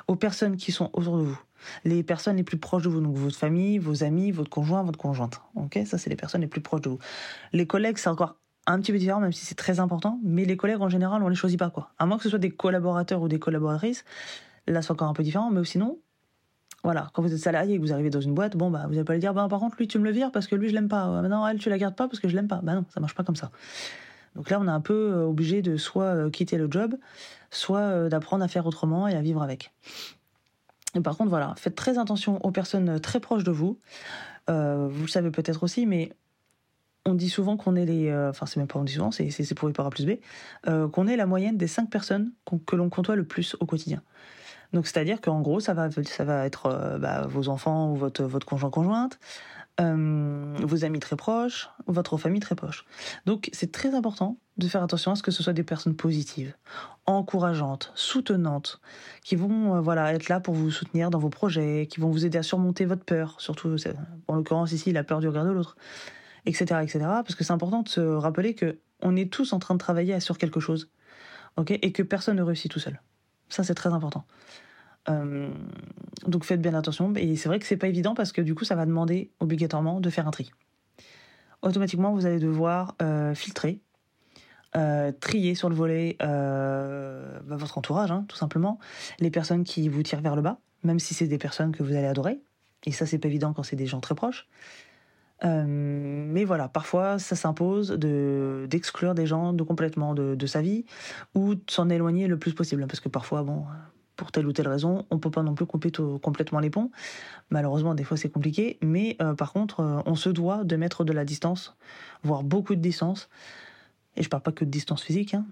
aux 0.06 0.16
personnes 0.16 0.56
qui 0.56 0.72
sont 0.72 0.90
autour 0.92 1.18
de 1.18 1.22
vous 1.22 1.42
les 1.84 2.02
personnes 2.02 2.36
les 2.36 2.42
plus 2.42 2.58
proches 2.58 2.82
de 2.82 2.88
vous, 2.88 3.00
donc 3.00 3.16
votre 3.16 3.36
famille, 3.36 3.78
vos 3.78 4.04
amis, 4.04 4.30
votre 4.30 4.50
conjoint, 4.50 4.82
votre 4.82 4.98
conjointe. 4.98 5.40
Ok, 5.54 5.78
ça 5.86 5.98
c'est 5.98 6.10
les 6.10 6.16
personnes 6.16 6.40
les 6.40 6.46
plus 6.46 6.60
proches 6.60 6.82
de 6.82 6.90
vous. 6.90 6.98
Les 7.52 7.66
collègues, 7.66 7.98
c'est 7.98 8.08
encore 8.08 8.36
un 8.66 8.80
petit 8.80 8.92
peu 8.92 8.98
différent, 8.98 9.20
même 9.20 9.32
si 9.32 9.44
c'est 9.44 9.54
très 9.54 9.80
important. 9.80 10.20
Mais 10.22 10.44
les 10.44 10.56
collègues 10.56 10.80
en 10.80 10.88
général, 10.88 11.22
on 11.22 11.28
les 11.28 11.36
choisit 11.36 11.58
pas 11.58 11.70
quoi. 11.70 11.92
À 11.98 12.06
moins 12.06 12.16
que 12.16 12.22
ce 12.22 12.30
soit 12.30 12.38
des 12.38 12.50
collaborateurs 12.50 13.22
ou 13.22 13.28
des 13.28 13.38
collaboratrices, 13.38 14.04
là 14.66 14.82
c'est 14.82 14.92
encore 14.92 15.08
un 15.08 15.14
peu 15.14 15.22
différent. 15.22 15.50
Mais 15.50 15.64
sinon, 15.64 15.98
voilà, 16.84 17.10
quand 17.12 17.22
vous 17.22 17.32
êtes 17.32 17.40
salarié 17.40 17.74
et 17.74 17.78
que 17.78 17.82
vous 17.82 17.92
arrivez 17.92 18.10
dans 18.10 18.20
une 18.20 18.34
boîte, 18.34 18.56
bon 18.56 18.70
bah 18.70 18.84
vous 18.86 18.92
n'allez 18.92 19.04
pas 19.04 19.12
lui 19.12 19.20
dire, 19.20 19.34
bah 19.34 19.46
par 19.48 19.60
contre 19.60 19.76
lui 19.78 19.88
tu 19.88 19.98
me 19.98 20.04
le 20.04 20.10
vires 20.10 20.32
parce 20.32 20.46
que 20.46 20.56
lui 20.56 20.68
je 20.68 20.74
l'aime 20.74 20.88
pas. 20.88 21.22
non, 21.22 21.46
elle 21.46 21.58
tu 21.58 21.70
la 21.70 21.78
gardes 21.78 21.96
pas 21.96 22.08
parce 22.08 22.20
que 22.20 22.28
je 22.28 22.34
l'aime 22.34 22.48
pas. 22.48 22.60
Bah 22.62 22.74
non, 22.74 22.84
ça 22.92 23.00
marche 23.00 23.14
pas 23.14 23.24
comme 23.24 23.36
ça. 23.36 23.50
Donc 24.34 24.50
là, 24.50 24.58
on 24.60 24.66
est 24.66 24.70
un 24.70 24.80
peu 24.80 25.12
euh, 25.12 25.26
obligé 25.26 25.62
de 25.62 25.76
soit 25.76 26.04
euh, 26.04 26.30
quitter 26.30 26.56
le 26.56 26.68
job, 26.70 26.96
soit 27.50 27.80
euh, 27.80 28.08
d'apprendre 28.08 28.44
à 28.44 28.48
faire 28.48 28.66
autrement 28.66 29.08
et 29.08 29.14
à 29.14 29.22
vivre 29.22 29.42
avec 29.42 29.72
par 31.04 31.16
contre, 31.16 31.30
voilà, 31.30 31.54
faites 31.56 31.74
très 31.74 31.96
attention 31.96 32.38
aux 32.44 32.50
personnes 32.50 33.00
très 33.00 33.18
proches 33.18 33.44
de 33.44 33.50
vous. 33.50 33.78
Vous 34.46 34.52
le 35.02 35.06
savez 35.08 35.30
peut-être 35.30 35.62
aussi, 35.62 35.86
mais 35.86 36.12
on 37.06 37.14
dit 37.14 37.30
souvent 37.30 37.56
qu'on 37.56 37.76
est 37.76 37.86
les. 37.86 38.12
Enfin, 38.28 38.44
c'est 38.44 38.58
même 38.58 38.66
pas 38.66 38.78
on 38.78 38.84
dit 38.84 38.92
souvent, 38.92 39.10
c'est 39.10 39.54
pour 39.54 39.70
y 39.70 39.72
par 39.72 39.86
A 39.86 39.90
plus 39.90 40.04
B, 40.04 40.10
qu'on 40.66 41.06
est 41.06 41.16
la 41.16 41.24
moyenne 41.24 41.56
des 41.56 41.66
cinq 41.66 41.88
personnes 41.88 42.32
que 42.66 42.76
l'on 42.76 42.90
côtoie 42.90 43.16
le 43.16 43.24
plus 43.24 43.56
au 43.58 43.64
quotidien. 43.64 44.02
Donc, 44.72 44.86
c'est-à-dire 44.86 45.20
qu'en 45.20 45.40
gros, 45.40 45.60
ça 45.60 45.74
va, 45.74 45.90
ça 45.90 46.24
va 46.24 46.46
être 46.46 46.98
bah, 47.00 47.26
vos 47.28 47.48
enfants 47.48 47.90
ou 47.92 47.96
votre, 47.96 48.22
votre 48.24 48.46
conjoint-conjointe, 48.46 49.18
euh, 49.80 50.54
vos 50.60 50.84
amis 50.84 51.00
très 51.00 51.16
proches, 51.16 51.70
votre 51.86 52.18
famille 52.18 52.40
très 52.40 52.54
proche. 52.54 52.84
Donc 53.24 53.48
c'est 53.54 53.72
très 53.72 53.94
important 53.94 54.36
de 54.58 54.68
faire 54.68 54.82
attention 54.82 55.12
à 55.12 55.16
ce 55.16 55.22
que 55.22 55.30
ce 55.30 55.42
soit 55.42 55.54
des 55.54 55.62
personnes 55.62 55.96
positives, 55.96 56.54
encourageantes, 57.06 57.90
soutenantes, 57.94 58.82
qui 59.24 59.34
vont 59.34 59.76
euh, 59.76 59.80
voilà 59.80 60.12
être 60.12 60.28
là 60.28 60.40
pour 60.40 60.52
vous 60.52 60.70
soutenir 60.70 61.08
dans 61.08 61.18
vos 61.18 61.30
projets, 61.30 61.88
qui 61.90 62.00
vont 62.00 62.10
vous 62.10 62.26
aider 62.26 62.36
à 62.36 62.42
surmonter 62.42 62.84
votre 62.84 63.04
peur, 63.04 63.40
surtout 63.40 63.74
en 64.28 64.34
l'occurrence 64.34 64.72
ici 64.72 64.92
la 64.92 65.04
peur 65.04 65.20
du 65.20 65.28
regard 65.28 65.46
de 65.46 65.52
l'autre, 65.52 65.76
etc., 66.44 66.80
etc. 66.82 66.98
Parce 67.00 67.34
que 67.34 67.42
c'est 67.42 67.54
important 67.54 67.80
de 67.80 67.88
se 67.88 68.00
rappeler 68.00 68.54
que 68.54 68.78
on 69.00 69.16
est 69.16 69.32
tous 69.32 69.54
en 69.54 69.58
train 69.58 69.74
de 69.74 69.80
travailler 69.80 70.20
sur 70.20 70.36
quelque 70.36 70.60
chose, 70.60 70.90
et 71.66 71.92
que 71.92 72.02
personne 72.02 72.36
ne 72.36 72.42
réussit 72.42 72.70
tout 72.70 72.78
seul. 72.78 73.00
Ça 73.48 73.64
c'est 73.64 73.74
très 73.74 73.90
important. 73.90 74.26
Euh, 75.08 75.50
donc 76.26 76.44
faites 76.44 76.60
bien 76.60 76.74
attention. 76.74 77.12
Et 77.16 77.36
c'est 77.36 77.48
vrai 77.48 77.58
que 77.58 77.66
c'est 77.66 77.76
pas 77.76 77.88
évident 77.88 78.14
parce 78.14 78.32
que 78.32 78.40
du 78.40 78.54
coup, 78.54 78.64
ça 78.64 78.74
va 78.74 78.86
demander 78.86 79.30
obligatoirement 79.40 80.00
de 80.00 80.10
faire 80.10 80.26
un 80.26 80.30
tri. 80.30 80.50
Automatiquement, 81.62 82.12
vous 82.12 82.26
allez 82.26 82.38
devoir 82.38 82.96
euh, 83.02 83.34
filtrer, 83.34 83.80
euh, 84.76 85.12
trier 85.12 85.54
sur 85.54 85.68
le 85.68 85.74
volet 85.74 86.16
bah, 86.20 87.56
votre 87.56 87.78
entourage, 87.78 88.10
hein, 88.10 88.24
tout 88.28 88.36
simplement, 88.36 88.78
les 89.20 89.30
personnes 89.30 89.64
qui 89.64 89.88
vous 89.88 90.02
tirent 90.02 90.20
vers 90.20 90.36
le 90.36 90.42
bas, 90.42 90.58
même 90.82 90.98
si 90.98 91.14
c'est 91.14 91.26
des 91.26 91.38
personnes 91.38 91.72
que 91.72 91.82
vous 91.82 91.94
allez 91.94 92.06
adorer. 92.06 92.40
Et 92.84 92.92
ça, 92.92 93.06
c'est 93.06 93.18
pas 93.18 93.28
évident 93.28 93.52
quand 93.52 93.62
c'est 93.62 93.76
des 93.76 93.86
gens 93.86 94.00
très 94.00 94.16
proches. 94.16 94.48
mais 95.44 96.44
voilà, 96.44 96.68
parfois 96.68 97.18
ça 97.18 97.36
s'impose 97.36 97.90
de 97.90 98.66
d'exclure 98.68 99.14
des 99.14 99.26
gens 99.26 99.52
de 99.52 99.62
complètement 99.62 100.14
de, 100.14 100.34
de 100.34 100.46
sa 100.46 100.62
vie 100.62 100.84
ou 101.34 101.54
de 101.54 101.62
s'en 101.68 101.88
éloigner 101.88 102.26
le 102.26 102.38
plus 102.38 102.54
possible, 102.54 102.84
parce 102.88 103.00
que 103.00 103.08
parfois, 103.08 103.42
bon, 103.44 103.64
pour 104.16 104.32
telle 104.32 104.46
ou 104.46 104.52
telle 104.52 104.68
raison. 104.68 105.06
On 105.10 105.18
peut 105.18 105.30
pas 105.30 105.42
non 105.42 105.54
plus 105.54 105.66
couper 105.66 105.90
complètement 106.20 106.60
les 106.60 106.70
ponts. 106.70 106.90
Malheureusement, 107.50 107.94
des 107.94 108.04
fois 108.04 108.16
c'est 108.16 108.30
compliqué, 108.30 108.78
mais 108.82 109.16
euh, 109.20 109.34
par 109.34 109.52
contre, 109.52 109.80
euh, 109.80 110.00
on 110.06 110.14
se 110.14 110.28
doit 110.28 110.64
de 110.64 110.76
mettre 110.76 111.04
de 111.04 111.12
la 111.12 111.24
distance, 111.24 111.76
voire 112.22 112.42
beaucoup 112.42 112.74
de 112.74 112.80
distance. 112.80 113.28
Et 114.16 114.22
je 114.22 114.28
parle 114.28 114.42
pas 114.42 114.52
que 114.52 114.64
de 114.64 114.70
distance 114.70 115.02
physique. 115.02 115.34
Hein. 115.34 115.46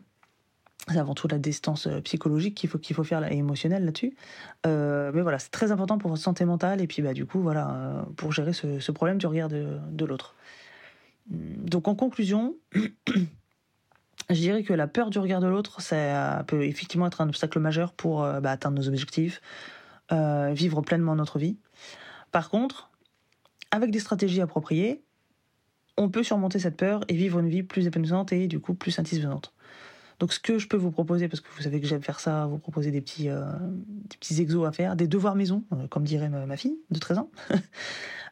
C'est 0.89 0.99
avant 0.99 1.15
tout 1.15 1.29
la 1.29 1.39
distance 1.39 1.87
euh, 1.87 2.01
psychologique 2.01 2.55
qu'il 2.55 2.69
faut 2.69 2.79
qu'il 2.79 2.97
faut 2.97 3.05
faire 3.05 3.31
et 3.31 3.37
émotionnelle 3.37 3.85
là-dessus. 3.85 4.15
mais 4.65 5.21
voilà, 5.23 5.39
c'est 5.39 5.51
très 5.51 5.73
important 5.73 5.99
pour 5.99 6.11
votre 6.11 6.23
santé 6.23 6.45
mentale 6.45 6.81
et 6.81 6.87
puis 6.87 7.03
bah 7.03 7.13
du 7.13 7.27
coup 7.27 7.41
voilà 7.41 8.07
pour 8.17 8.33
gérer 8.33 8.53
ce, 8.53 8.93
problème 8.93 9.19
du 9.19 9.27
regard 9.27 9.49
de, 9.49 9.79
de 9.91 10.05
l'autre. 10.05 10.35
Donc 11.29 11.89
en 11.89 11.95
conclusion. 11.95 12.57
je 14.31 14.41
dirais 14.41 14.63
que 14.63 14.73
la 14.73 14.87
peur 14.87 15.11
du 15.11 15.19
regard 15.19 15.41
de 15.41 15.49
l'autre, 15.49 15.81
ça 15.81 16.45
peut 16.47 16.65
effectivement 16.65 17.07
être 17.07 17.21
un 17.21 17.29
obstacle 17.29 17.59
majeur 17.59 17.93
pour 17.93 18.23
euh, 18.23 18.41
bah, 18.41 18.53
atteindre 18.53 18.79
nos 18.79 18.89
objectifs, 18.89 19.41
euh, 20.13 20.53
vivre 20.53 20.81
pleinement 20.83 21.17
notre 21.17 21.39
vie. 21.39 21.59
Par 22.31 22.49
contre, 22.49 22.91
avec 23.73 23.91
des 23.91 23.99
stratégies 23.99 24.41
appropriées, 24.41 25.03
on 25.97 26.09
peut 26.09 26.23
surmonter 26.23 26.61
cette 26.61 26.77
peur 26.77 27.05
et 27.09 27.15
vivre 27.15 27.41
une 27.41 27.49
vie 27.49 27.65
plus 27.65 27.87
épanouissante 27.87 28.33
et 28.33 28.47
du 28.47 28.61
coup 28.61 28.75
plus 28.75 28.93
satisfaisante. 28.93 29.53
Donc 30.21 30.33
ce 30.33 30.39
que 30.39 30.59
je 30.59 30.69
peux 30.69 30.77
vous 30.77 30.91
proposer, 30.93 31.29
parce 31.29 31.41
que 31.41 31.49
vous 31.57 31.63
savez 31.63 31.81
que 31.81 31.87
j'aime 31.87 32.03
faire 32.03 32.21
ça, 32.21 32.47
vous 32.47 32.59
proposer 32.59 32.91
des 32.91 33.01
petits, 33.01 33.29
euh, 33.31 33.45
des 33.61 34.17
petits 34.17 34.41
exos 34.41 34.67
à 34.67 34.73
faire, 34.73 34.95
des 34.95 35.09
devoirs 35.09 35.35
maison, 35.35 35.65
comme 35.89 36.05
dirait 36.05 36.29
ma, 36.29 36.57
fille 36.57 36.79
de 36.91 36.99
13 36.99 37.19
ans, 37.19 37.31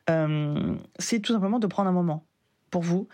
c'est 0.98 1.20
tout 1.20 1.32
simplement 1.32 1.58
de 1.58 1.66
prendre 1.66 1.88
un 1.88 1.92
moment 1.92 2.24
pour 2.70 2.82
vous, 2.82 3.08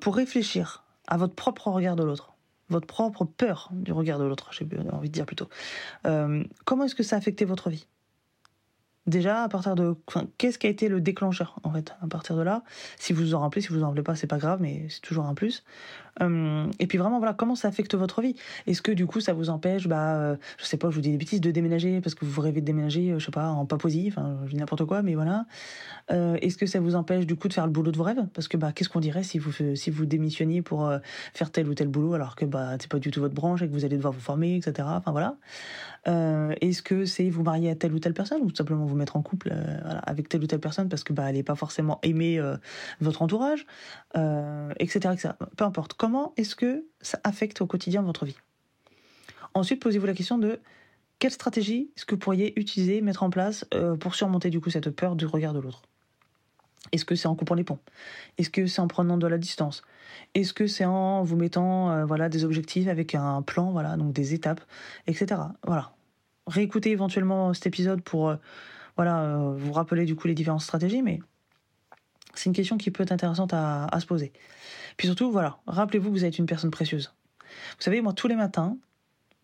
pour 0.00 0.14
réfléchir 0.14 0.85
à 1.06 1.16
votre 1.16 1.34
propre 1.34 1.68
regard 1.68 1.96
de 1.96 2.04
l'autre, 2.04 2.34
votre 2.68 2.86
propre 2.86 3.24
peur 3.24 3.68
du 3.72 3.92
regard 3.92 4.18
de 4.18 4.24
l'autre, 4.24 4.50
j'ai 4.52 4.66
envie 4.90 5.08
de 5.08 5.14
dire 5.14 5.26
plutôt. 5.26 5.48
Euh, 6.06 6.42
comment 6.64 6.84
est-ce 6.84 6.94
que 6.94 7.02
ça 7.02 7.16
a 7.16 7.18
affecté 7.18 7.44
votre 7.44 7.70
vie? 7.70 7.86
Déjà 9.06 9.44
à 9.44 9.48
partir 9.48 9.76
de 9.76 9.94
qu'est-ce 10.36 10.58
qui 10.58 10.66
a 10.66 10.70
été 10.70 10.88
le 10.88 11.00
déclencheur 11.00 11.60
en 11.62 11.72
fait? 11.72 11.94
À 12.02 12.08
partir 12.08 12.36
de 12.36 12.42
là 12.42 12.64
si 12.98 13.12
vous 13.12 13.22
vous 13.22 13.34
en 13.34 13.40
rappelez 13.40 13.62
si 13.62 13.68
vous 13.68 13.76
vous 13.76 13.82
en 13.84 13.86
rappelez 13.86 14.02
pas 14.02 14.16
c'est 14.16 14.26
pas 14.26 14.38
grave 14.38 14.60
mais 14.60 14.88
c'est 14.88 15.00
toujours 15.00 15.26
un 15.26 15.34
plus 15.34 15.62
euh, 16.22 16.66
et 16.78 16.86
puis 16.86 16.98
vraiment 16.98 17.18
voilà 17.18 17.34
comment 17.34 17.54
ça 17.54 17.68
affecte 17.68 17.94
votre 17.94 18.22
vie? 18.22 18.34
Est-ce 18.66 18.82
que 18.82 18.92
du 18.92 19.06
coup 19.06 19.20
ça 19.20 19.32
vous 19.32 19.50
empêche 19.50 19.86
bah 19.86 20.16
euh, 20.16 20.36
je 20.58 20.64
sais 20.64 20.76
pas 20.76 20.90
je 20.90 20.94
vous 20.94 21.00
dis 21.00 21.10
des 21.10 21.18
bêtises 21.18 21.40
de 21.40 21.50
déménager 21.50 22.00
parce 22.00 22.14
que 22.14 22.24
vous 22.24 22.40
rêvez 22.40 22.60
de 22.60 22.66
déménager 22.66 23.12
euh, 23.12 23.18
je 23.18 23.26
sais 23.26 23.30
pas 23.30 23.48
en 23.48 23.66
Papouasie 23.66 24.06
enfin 24.08 24.38
je 24.46 24.50
dis 24.50 24.56
n'importe 24.56 24.84
quoi 24.84 25.02
mais 25.02 25.14
voilà. 25.14 25.46
Est-ce 26.08 26.56
que 26.56 26.66
ça 26.66 26.78
vous 26.78 26.94
empêche 26.94 27.26
du 27.26 27.34
coup 27.34 27.48
de 27.48 27.52
faire 27.52 27.66
le 27.66 27.72
boulot 27.72 27.90
de 27.90 27.96
vos 27.96 28.04
rêves? 28.04 28.24
Parce 28.32 28.46
que 28.46 28.56
bah 28.56 28.70
qu'est-ce 28.72 28.88
qu'on 28.88 29.00
dirait 29.00 29.24
si 29.24 29.40
vous 29.40 29.52
si 29.74 29.90
vous 29.90 30.06
démissionniez 30.06 30.62
pour 30.62 30.90
faire 31.34 31.50
tel 31.50 31.68
ou 31.68 31.74
tel 31.74 31.88
boulot 31.88 32.14
alors 32.14 32.36
que 32.36 32.44
bah 32.44 32.76
c'est 32.78 32.88
pas 32.88 33.00
du 33.00 33.10
tout 33.10 33.20
votre 33.20 33.34
branche 33.34 33.62
et 33.62 33.68
que 33.68 33.72
vous 33.72 33.84
allez 33.84 33.96
devoir 33.96 34.12
vous 34.12 34.20
former 34.20 34.56
etc 34.56 34.88
enfin 34.92 35.10
voilà. 35.10 35.36
Est-ce 36.60 36.82
que 36.82 37.04
c'est 37.06 37.28
vous 37.28 37.42
marier 37.42 37.70
à 37.70 37.74
telle 37.74 37.92
ou 37.92 37.98
telle 37.98 38.14
personne 38.14 38.40
ou 38.42 38.50
tout 38.50 38.56
simplement 38.56 38.84
vous 38.84 38.94
mettre 38.94 39.16
en 39.16 39.22
couple 39.22 39.52
avec 40.04 40.28
telle 40.28 40.44
ou 40.44 40.46
telle 40.46 40.60
personne 40.60 40.88
parce 40.88 41.02
que 41.02 41.12
bah 41.12 41.28
elle 41.28 41.36
est 41.36 41.42
pas 41.42 41.56
forcément 41.56 41.98
aimée 42.04 42.40
votre 43.00 43.22
entourage 43.22 43.66
etc 44.14 45.10
etc 45.12 45.30
peu 45.56 45.64
importe 45.64 45.94
comment 46.06 46.32
est-ce 46.36 46.54
que 46.54 46.84
ça 47.00 47.18
affecte 47.24 47.60
au 47.62 47.66
quotidien 47.66 48.00
votre 48.00 48.26
vie? 48.26 48.36
Ensuite, 49.54 49.82
posez-vous 49.82 50.06
la 50.06 50.14
question 50.14 50.38
de 50.38 50.60
quelle 51.18 51.32
stratégie 51.32 51.90
est-ce 51.96 52.06
que 52.06 52.14
vous 52.14 52.20
pourriez 52.20 52.56
utiliser, 52.60 53.00
mettre 53.00 53.24
en 53.24 53.30
place 53.30 53.66
euh, 53.74 53.96
pour 53.96 54.14
surmonter 54.14 54.48
du 54.50 54.60
coup 54.60 54.70
cette 54.70 54.88
peur 54.90 55.16
du 55.16 55.26
regard 55.26 55.52
de 55.52 55.58
l'autre? 55.58 55.82
Est-ce 56.92 57.04
que 57.04 57.16
c'est 57.16 57.26
en 57.26 57.34
coupant 57.34 57.56
les 57.56 57.64
ponts? 57.64 57.80
Est-ce 58.38 58.50
que 58.50 58.68
c'est 58.68 58.80
en 58.80 58.86
prenant 58.86 59.16
de 59.18 59.26
la 59.26 59.36
distance? 59.36 59.82
Est-ce 60.34 60.52
que 60.52 60.68
c'est 60.68 60.84
en 60.84 61.24
vous 61.24 61.34
mettant 61.34 61.90
euh, 61.90 62.04
voilà 62.04 62.28
des 62.28 62.44
objectifs 62.44 62.86
avec 62.86 63.16
un 63.16 63.42
plan, 63.42 63.72
voilà 63.72 63.96
donc 63.96 64.12
des 64.12 64.32
étapes, 64.32 64.60
etc. 65.08 65.40
Voilà. 65.64 65.90
Réécoutez 66.46 66.92
éventuellement 66.92 67.52
cet 67.52 67.66
épisode 67.66 68.00
pour 68.00 68.28
euh, 68.28 68.36
voilà 68.94 69.36
vous 69.56 69.72
rappeler 69.72 70.04
du 70.04 70.14
coup 70.14 70.28
les 70.28 70.34
différentes 70.34 70.60
stratégies, 70.60 71.02
mais 71.02 71.18
c'est 72.38 72.46
une 72.50 72.54
question 72.54 72.76
qui 72.76 72.90
peut 72.90 73.02
être 73.02 73.12
intéressante 73.12 73.52
à 73.52 73.98
se 73.98 74.06
poser. 74.06 74.32
Puis 74.96 75.08
surtout, 75.08 75.30
voilà, 75.30 75.58
rappelez-vous 75.66 76.08
que 76.08 76.14
vous 76.14 76.24
êtes 76.24 76.38
une 76.38 76.46
personne 76.46 76.70
précieuse. 76.70 77.12
Vous 77.76 77.82
savez, 77.82 78.00
moi, 78.00 78.12
tous 78.12 78.28
les 78.28 78.36
matins, 78.36 78.76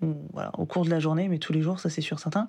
au 0.00 0.66
cours 0.66 0.84
de 0.84 0.90
la 0.90 0.98
journée, 0.98 1.28
mais 1.28 1.38
tous 1.38 1.52
les 1.52 1.62
jours, 1.62 1.80
ça 1.80 1.88
c'est 1.88 2.00
sûr 2.00 2.18
certain, 2.18 2.48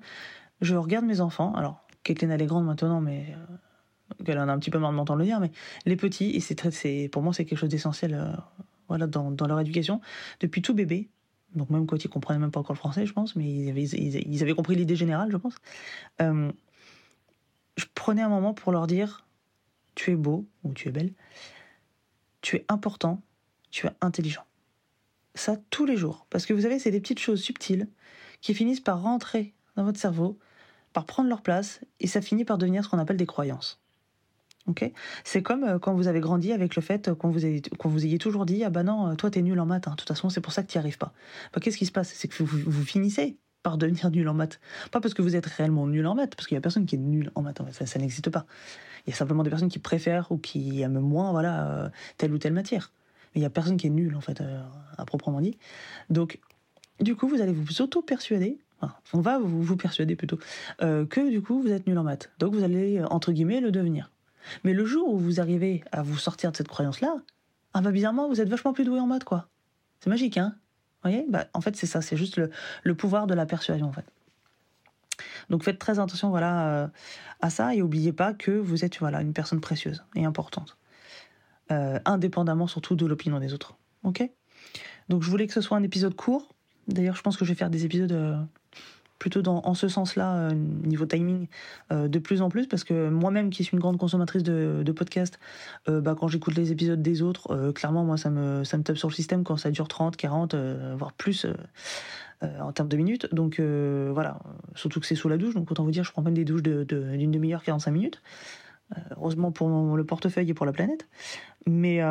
je 0.62 0.76
regarde 0.76 1.06
mes 1.06 1.22
enfants. 1.22 1.54
Alors, 1.56 1.86
Caitlin, 2.04 2.30
elle 2.32 2.42
est 2.42 2.48
grande 2.48 2.66
maintenant, 2.66 3.02
mais 3.02 3.28
euh, 3.30 4.24
elle 4.26 4.40
en 4.40 4.48
a 4.48 4.54
un 4.54 4.60
petit 4.60 4.72
peu 4.72 4.80
marre 4.80 4.92
de 4.92 4.96
m'entendre 4.96 5.20
le 5.20 5.26
dire, 5.26 5.40
mais 5.40 5.52
les 5.86 5.96
petits, 5.96 6.32
et 6.32 6.40
c'est 6.40 6.56
très, 6.56 7.08
pour 7.10 7.22
moi, 7.22 7.34
c'est 7.34 7.46
quelque 7.46 7.60
chose 7.60 7.70
d'essentiel 7.70 8.14
euh, 8.16 8.34
voilà, 8.88 9.08
dans, 9.08 9.48
leur 9.48 9.60
éducation, 9.60 10.02
depuis 10.40 10.62
tout 10.62 10.74
bébé. 10.74 11.10
Donc, 11.56 11.70
même 11.70 11.86
quand 11.86 12.04
ils 12.04 12.10
comprenaient 12.10 12.40
même 12.40 12.52
pas 12.52 12.60
encore 12.60 12.74
le 12.74 12.80
français, 12.80 13.06
je 13.06 13.14
pense, 13.14 13.36
mais 13.36 13.46
ils 13.46 13.70
avaient, 13.70 13.84
ils, 13.84 14.42
avaient 14.42 14.56
compris 14.56 14.76
l'idée 14.76 14.96
générale, 14.96 15.30
je 15.32 15.38
pense. 15.38 15.56
Euh, 16.22 16.52
je 17.78 17.86
prenais 17.94 18.24
un 18.24 18.30
moment 18.30 18.54
pour 18.54 18.72
leur 18.72 18.88
dire 18.88 19.23
Tu 19.96 20.12
es 20.12 20.16
beau 20.16 20.46
ou 20.64 20.74
tu 20.74 20.90
es 20.90 20.92
belle 20.92 21.14
tu 22.44 22.58
es 22.58 22.66
important, 22.70 23.24
tu 23.72 23.88
es 23.88 23.92
intelligent. 24.02 24.44
Ça 25.34 25.58
tous 25.72 25.88
les 25.88 25.98
jours. 25.98 26.28
Parce 26.30 26.46
que 26.46 26.54
vous 26.54 26.62
savez, 26.62 26.78
c'est 26.78 26.92
des 26.92 27.00
petites 27.00 27.20
choses 27.20 27.42
subtiles 27.42 27.88
qui 28.42 28.54
finissent 28.54 28.82
par 28.82 29.02
rentrer 29.02 29.56
dans 29.76 29.84
votre 29.84 30.00
cerveau, 30.00 30.38
par 30.92 31.06
prendre 31.06 31.30
leur 31.30 31.42
place, 31.42 31.80
et 32.00 32.06
ça 32.06 32.22
finit 32.22 32.46
par 32.46 32.60
devenir 32.60 32.84
ce 32.84 32.90
qu'on 32.90 33.00
appelle 33.00 33.18
des 33.18 33.26
croyances. 33.26 33.80
C'est 35.26 35.42
comme 35.42 35.64
euh, 35.64 35.80
quand 35.80 35.94
vous 35.94 36.08
avez 36.08 36.22
grandi 36.22 36.54
avec 36.54 36.76
le 36.76 36.82
fait 36.82 37.14
qu'on 37.14 37.30
vous, 37.30 37.40
vous 37.84 38.06
ayez 38.06 38.18
toujours 38.18 38.46
dit 38.46 38.64
Ah 38.64 38.70
bah 38.70 38.84
non, 38.84 39.10
euh, 39.10 39.16
toi 39.16 39.30
t'es 39.30 39.42
nul 39.42 39.60
en 39.60 39.66
maths, 39.66 39.90
hein. 39.90 39.92
de 39.92 39.96
toute 39.98 40.08
façon 40.08 40.30
c'est 40.30 40.40
pour 40.40 40.54
ça 40.54 40.64
que 40.64 40.72
tu 40.72 40.78
n'y 40.78 40.80
arrives 40.80 40.98
pas. 40.98 41.14
Bah, 41.54 41.60
Qu'est-ce 41.62 41.78
qui 41.78 41.86
se 41.86 41.92
passe? 41.92 42.14
C'est 42.14 42.30
que 42.30 42.44
vous, 42.44 42.84
finissez 42.86 43.38
par 43.64 43.78
devenir 43.78 44.12
nul 44.12 44.28
en 44.28 44.34
maths. 44.34 44.60
Pas 44.92 45.00
parce 45.00 45.14
que 45.14 45.22
vous 45.22 45.36
êtes 45.36 45.46
réellement 45.46 45.88
nul 45.88 46.06
en 46.06 46.16
maths, 46.16 46.36
parce 46.36 46.48
qu'il 46.48 46.56
n'y 46.56 46.60
a 46.60 46.62
personne 46.62 46.86
qui 46.86 46.96
est 46.96 47.00
nul 47.00 47.32
en 47.36 47.42
maths, 47.42 47.62
ça, 47.72 47.86
ça 47.86 47.98
n'existe 47.98 48.30
pas. 48.30 48.46
Il 49.06 49.10
y 49.10 49.14
a 49.14 49.16
simplement 49.16 49.44
des 49.44 49.50
personnes 49.50 49.70
qui 49.70 49.80
préfèrent 49.80 50.32
ou 50.32 50.38
qui 50.38 50.82
aiment 50.82 51.00
moins 51.00 51.32
voilà, 51.32 51.68
euh, 51.68 51.90
telle 52.18 52.34
ou 52.34 52.38
telle 52.38 52.54
matière. 52.54 52.92
Mais 53.34 53.40
il 53.40 53.42
n'y 53.42 53.48
a 53.48 53.50
personne 53.50 53.78
qui 53.78 53.88
est 53.88 53.90
nul, 53.90 54.16
en 54.16 54.22
fait, 54.22 54.42
euh, 54.42 54.62
à 54.98 55.06
proprement 55.06 55.42
dit. 55.42 55.58
Donc, 56.10 56.40
du 57.00 57.16
coup, 57.16 57.28
vous 57.28 57.42
allez 57.42 57.54
vous 57.54 57.82
auto-persuader, 57.82 58.60
on 59.14 59.22
va 59.22 59.40
vous, 59.40 59.78
persuader 59.78 60.16
plutôt, 60.16 60.38
euh, 60.82 61.06
que 61.06 61.30
du 61.30 61.42
coup, 61.42 61.62
vous 61.62 61.72
êtes 61.72 61.88
nul 61.88 61.98
en 61.98 62.04
maths. 62.04 62.32
Donc, 62.40 62.54
vous 62.54 62.64
allez, 62.64 63.02
entre 63.04 63.32
guillemets, 63.32 63.62
le 63.62 63.72
devenir. 63.72 64.12
Mais 64.64 64.74
le 64.74 64.86
jour 64.86 65.08
où 65.08 65.18
vous 65.18 65.40
arrivez 65.40 65.84
à 65.92 66.04
vous 66.04 66.18
sortir 66.18 66.52
de 66.52 66.58
cette 66.58 66.68
croyance-là, 66.68 67.16
ah 67.74 67.82
bah 67.82 67.92
bizarrement, 67.92 68.28
vous 68.28 68.42
êtes 68.42 68.50
vachement 68.50 68.74
plus 68.74 68.84
doué 68.84 69.00
en 69.00 69.08
maths, 69.08 69.24
quoi. 69.24 69.48
C'est 70.02 70.10
magique, 70.10 70.38
hein? 70.38 70.56
Voyez? 71.04 71.26
Bah, 71.30 71.48
En 71.54 71.62
fait, 71.62 71.76
c'est 71.76 71.88
ça, 71.88 72.02
c'est 72.02 72.18
juste 72.18 72.38
le, 72.38 72.50
le 72.84 72.96
pouvoir 72.96 73.28
de 73.28 73.34
la 73.34 73.46
persuasion, 73.46 73.88
en 73.88 73.94
fait. 73.94 74.06
Donc 75.50 75.64
faites 75.64 75.80
très 75.80 76.00
attention 76.00 76.30
voilà 76.30 76.68
euh, 76.70 76.88
à 77.42 77.50
ça 77.50 77.74
et 77.74 77.80
n'oubliez 77.80 78.14
pas 78.14 78.34
que 78.34 78.52
vous 78.52 78.86
êtes 78.86 78.98
voilà 79.00 79.22
une 79.22 79.34
personne 79.34 79.62
précieuse 79.62 80.04
et 80.16 80.26
importante, 80.26 80.78
euh, 81.72 82.00
indépendamment 82.06 82.68
surtout 82.68 82.96
de 82.96 83.06
l'opinion 83.06 83.40
des 83.40 83.54
autres. 83.54 83.76
Ok? 84.04 84.28
Donc 85.10 85.24
je 85.24 85.30
voulais 85.30 85.48
que 85.48 85.54
ce 85.54 85.62
soit 85.62 85.78
un 85.78 85.84
épisode 85.84 86.16
court. 86.16 86.56
D'ailleurs, 86.88 87.16
je 87.16 87.22
pense 87.22 87.38
que 87.38 87.46
je 87.46 87.52
vais 87.52 87.58
faire 87.58 87.70
des 87.70 87.86
épisodes 87.86 88.12
euh, 88.12 88.38
plutôt 89.24 89.42
dans, 89.42 89.62
en 89.64 89.74
ce 89.74 89.88
sens-là, 89.88 90.52
niveau 90.84 91.06
timing, 91.06 91.48
de 91.92 92.20
plus 92.20 92.42
en 92.42 92.50
plus, 92.50 92.68
parce 92.68 92.84
que 92.84 93.08
moi-même, 93.08 93.52
qui 93.52 93.64
suis 93.64 93.74
une 93.74 93.80
grande 93.80 93.98
consommatrice 93.98 94.44
de, 94.44 94.84
de 94.84 94.92
podcasts, 94.92 95.40
bah, 95.88 96.14
quand 96.20 96.28
j'écoute 96.28 96.56
les 96.56 96.74
épisodes 96.74 97.02
des 97.02 97.22
autres, 97.22 97.72
clairement, 97.72 98.04
moi, 98.04 98.18
ça 98.18 98.30
me, 98.30 98.66
ça 98.66 98.78
me 98.78 98.84
tape 98.84 98.98
sur 98.98 99.08
le 99.08 99.14
système 99.14 99.46
quand 99.46 99.56
ça 99.56 99.72
dure 99.72 99.88
30, 99.88 100.18
40, 100.18 100.56
voire 100.98 101.14
plus 101.14 101.48
euh, 102.44 102.60
en 102.60 102.72
termes 102.72 102.90
de 102.90 102.98
minutes. 102.98 103.34
Donc 103.34 103.60
euh, 103.60 104.10
voilà, 104.14 104.40
surtout 104.76 105.00
que 105.00 105.06
c'est 105.06 105.16
sous 105.16 105.30
la 105.30 105.38
douche, 105.38 105.54
donc 105.54 105.72
autant 105.72 105.84
vous 105.84 105.92
dire, 105.92 106.04
je 106.04 106.12
prends 106.12 106.22
même 106.22 106.34
des 106.34 106.46
douches 106.46 106.64
d'une 106.64 106.84
de, 106.84 107.16
demi-heure, 107.16 107.64
45 107.64 107.92
minutes. 107.92 108.22
Euh, 108.92 109.00
heureusement 109.18 109.52
pour 109.52 109.70
le 109.96 110.04
portefeuille 110.04 110.50
et 110.50 110.54
pour 110.54 110.66
la 110.66 110.74
planète. 110.74 111.08
Mais, 111.66 112.02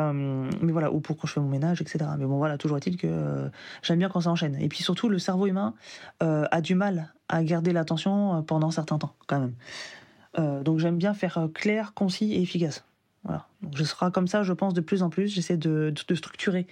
mais 0.61 0.71
voilà, 0.71 0.91
ou 0.91 0.99
pour 0.99 1.15
quand 1.15 1.27
je 1.27 1.33
fais 1.33 1.39
mon 1.39 1.47
ménage, 1.47 1.79
etc. 1.79 1.99
Mais 2.17 2.25
bon, 2.25 2.37
voilà, 2.37 2.57
toujours 2.57 2.77
est-il 2.77 2.97
que 2.97 3.51
j'aime 3.83 3.99
bien 3.99 4.09
quand 4.09 4.21
ça 4.21 4.31
enchaîne. 4.31 4.55
Et 4.59 4.67
puis 4.67 4.81
surtout, 4.81 5.09
le 5.09 5.19
cerveau 5.19 5.45
humain 5.45 5.75
a 6.19 6.59
du 6.59 6.73
mal 6.73 7.13
à 7.29 7.43
garder 7.43 7.71
l'attention 7.71 8.41
pendant 8.41 8.71
certains 8.71 8.97
temps, 8.97 9.13
quand 9.27 9.39
même. 9.39 10.63
donc 10.63 10.79
j'aime 10.79 10.97
bien 10.97 11.13
faire 11.13 11.49
clair, 11.53 11.93
concis 11.93 12.33
et 12.33 12.41
efficace. 12.41 12.83
Voilà. 13.23 13.47
Donc 13.61 13.77
je 13.77 13.83
serai 13.83 14.11
comme 14.11 14.27
ça, 14.27 14.43
je 14.43 14.53
pense, 14.53 14.73
de 14.73 14.81
plus 14.81 15.01
en 15.03 15.09
plus. 15.09 15.27
J'essaie 15.27 15.57
de, 15.57 15.93
de, 16.07 16.15
structurer 16.15 16.67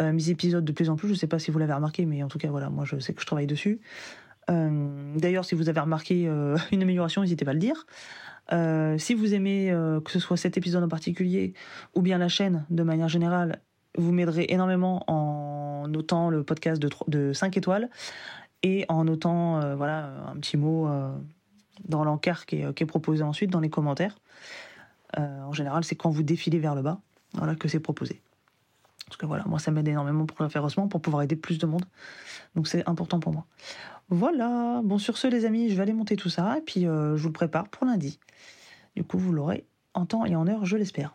euh, 0.00 0.12
mes 0.12 0.30
épisodes 0.30 0.64
de 0.64 0.72
plus 0.72 0.90
en 0.90 0.96
plus. 0.96 1.08
Je 1.08 1.14
ne 1.14 1.18
sais 1.18 1.26
pas 1.26 1.38
si 1.38 1.50
vous 1.50 1.58
l'avez 1.58 1.72
remarqué, 1.72 2.06
mais 2.06 2.22
en 2.22 2.28
tout 2.28 2.38
cas, 2.38 2.48
voilà, 2.48 2.70
moi, 2.70 2.84
je 2.84 2.98
sais 2.98 3.12
que 3.12 3.20
je 3.20 3.26
travaille 3.26 3.46
dessus. 3.46 3.80
Euh, 4.50 5.14
d'ailleurs, 5.16 5.44
si 5.44 5.54
vous 5.54 5.68
avez 5.68 5.80
remarqué 5.80 6.28
euh, 6.28 6.56
une 6.72 6.82
amélioration, 6.82 7.22
n'hésitez 7.22 7.44
pas 7.44 7.50
à 7.50 7.54
le 7.54 7.60
dire. 7.60 7.86
Si 8.50 9.14
vous 9.14 9.34
aimez 9.34 9.74
que 10.04 10.10
ce 10.10 10.18
soit 10.18 10.36
cet 10.36 10.56
épisode 10.56 10.82
en 10.82 10.88
particulier 10.88 11.54
ou 11.94 12.02
bien 12.02 12.18
la 12.18 12.28
chaîne 12.28 12.64
de 12.70 12.82
manière 12.82 13.08
générale, 13.08 13.60
vous 13.96 14.12
m'aiderez 14.12 14.46
énormément 14.48 15.04
en 15.10 15.88
notant 15.88 16.30
le 16.30 16.42
podcast 16.44 16.80
de, 16.80 16.88
de 17.08 17.32
5 17.32 17.56
étoiles 17.56 17.90
et 18.62 18.84
en 18.88 19.04
notant 19.04 19.74
voilà, 19.76 20.12
un 20.28 20.36
petit 20.36 20.56
mot 20.56 20.88
dans 21.86 22.04
l'encart 22.04 22.46
qui, 22.46 22.56
est, 22.56 22.86
proposé 22.86 23.22
ensuite 23.22 23.50
dans 23.50 23.60
les 23.60 23.70
commentaires. 23.70 24.18
en 25.16 25.52
général, 25.52 25.84
c'est 25.84 25.96
quand 25.96 26.10
vous 26.10 26.22
défilez 26.22 26.58
vers 26.58 26.74
le 26.74 26.82
bas 26.82 27.00
voilà, 27.34 27.54
que 27.54 27.68
c'est 27.68 27.80
proposé. 27.80 28.20
Parce 29.06 29.16
que 29.16 29.26
voilà, 29.26 29.44
moi 29.46 29.58
ça 29.58 29.70
m'aide 29.70 29.88
énormément 29.88 30.26
pour 30.26 30.36
le 30.40 30.44
référencement, 30.44 30.86
pour 30.86 31.00
pouvoir 31.00 31.22
aider 31.22 31.36
plus 31.36 31.58
de 31.58 31.66
monde. 31.66 31.84
Donc 32.54 32.68
c'est 32.68 32.86
important 32.88 33.20
pour 33.20 33.32
moi. 33.32 33.46
Voilà, 34.10 34.80
bon 34.82 34.98
sur 34.98 35.18
ce 35.18 35.26
les 35.26 35.44
amis, 35.44 35.68
je 35.68 35.74
vais 35.74 35.82
aller 35.82 35.92
monter 35.92 36.16
tout 36.16 36.30
ça 36.30 36.56
et 36.56 36.62
puis 36.62 36.86
euh, 36.86 37.16
je 37.16 37.22
vous 37.22 37.28
le 37.28 37.34
prépare 37.34 37.68
pour 37.68 37.86
lundi. 37.86 38.18
Du 38.96 39.04
coup 39.04 39.18
vous 39.18 39.32
l'aurez 39.32 39.66
en 39.92 40.06
temps 40.06 40.24
et 40.24 40.34
en 40.34 40.46
heure, 40.46 40.64
je 40.64 40.76
l'espère. 40.76 41.12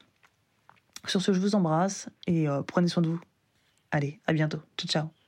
Sur 1.08 1.22
ce, 1.22 1.34
je 1.34 1.40
vous 1.40 1.56
embrasse 1.56 2.10
et 2.28 2.48
euh, 2.48 2.62
prenez 2.62 2.88
soin 2.88 3.02
de 3.04 3.10
vous. 3.10 3.22
Allez, 3.92 4.20
à 4.26 4.34
bientôt. 4.34 4.60
Ciao, 4.78 4.88
ciao. 4.88 5.23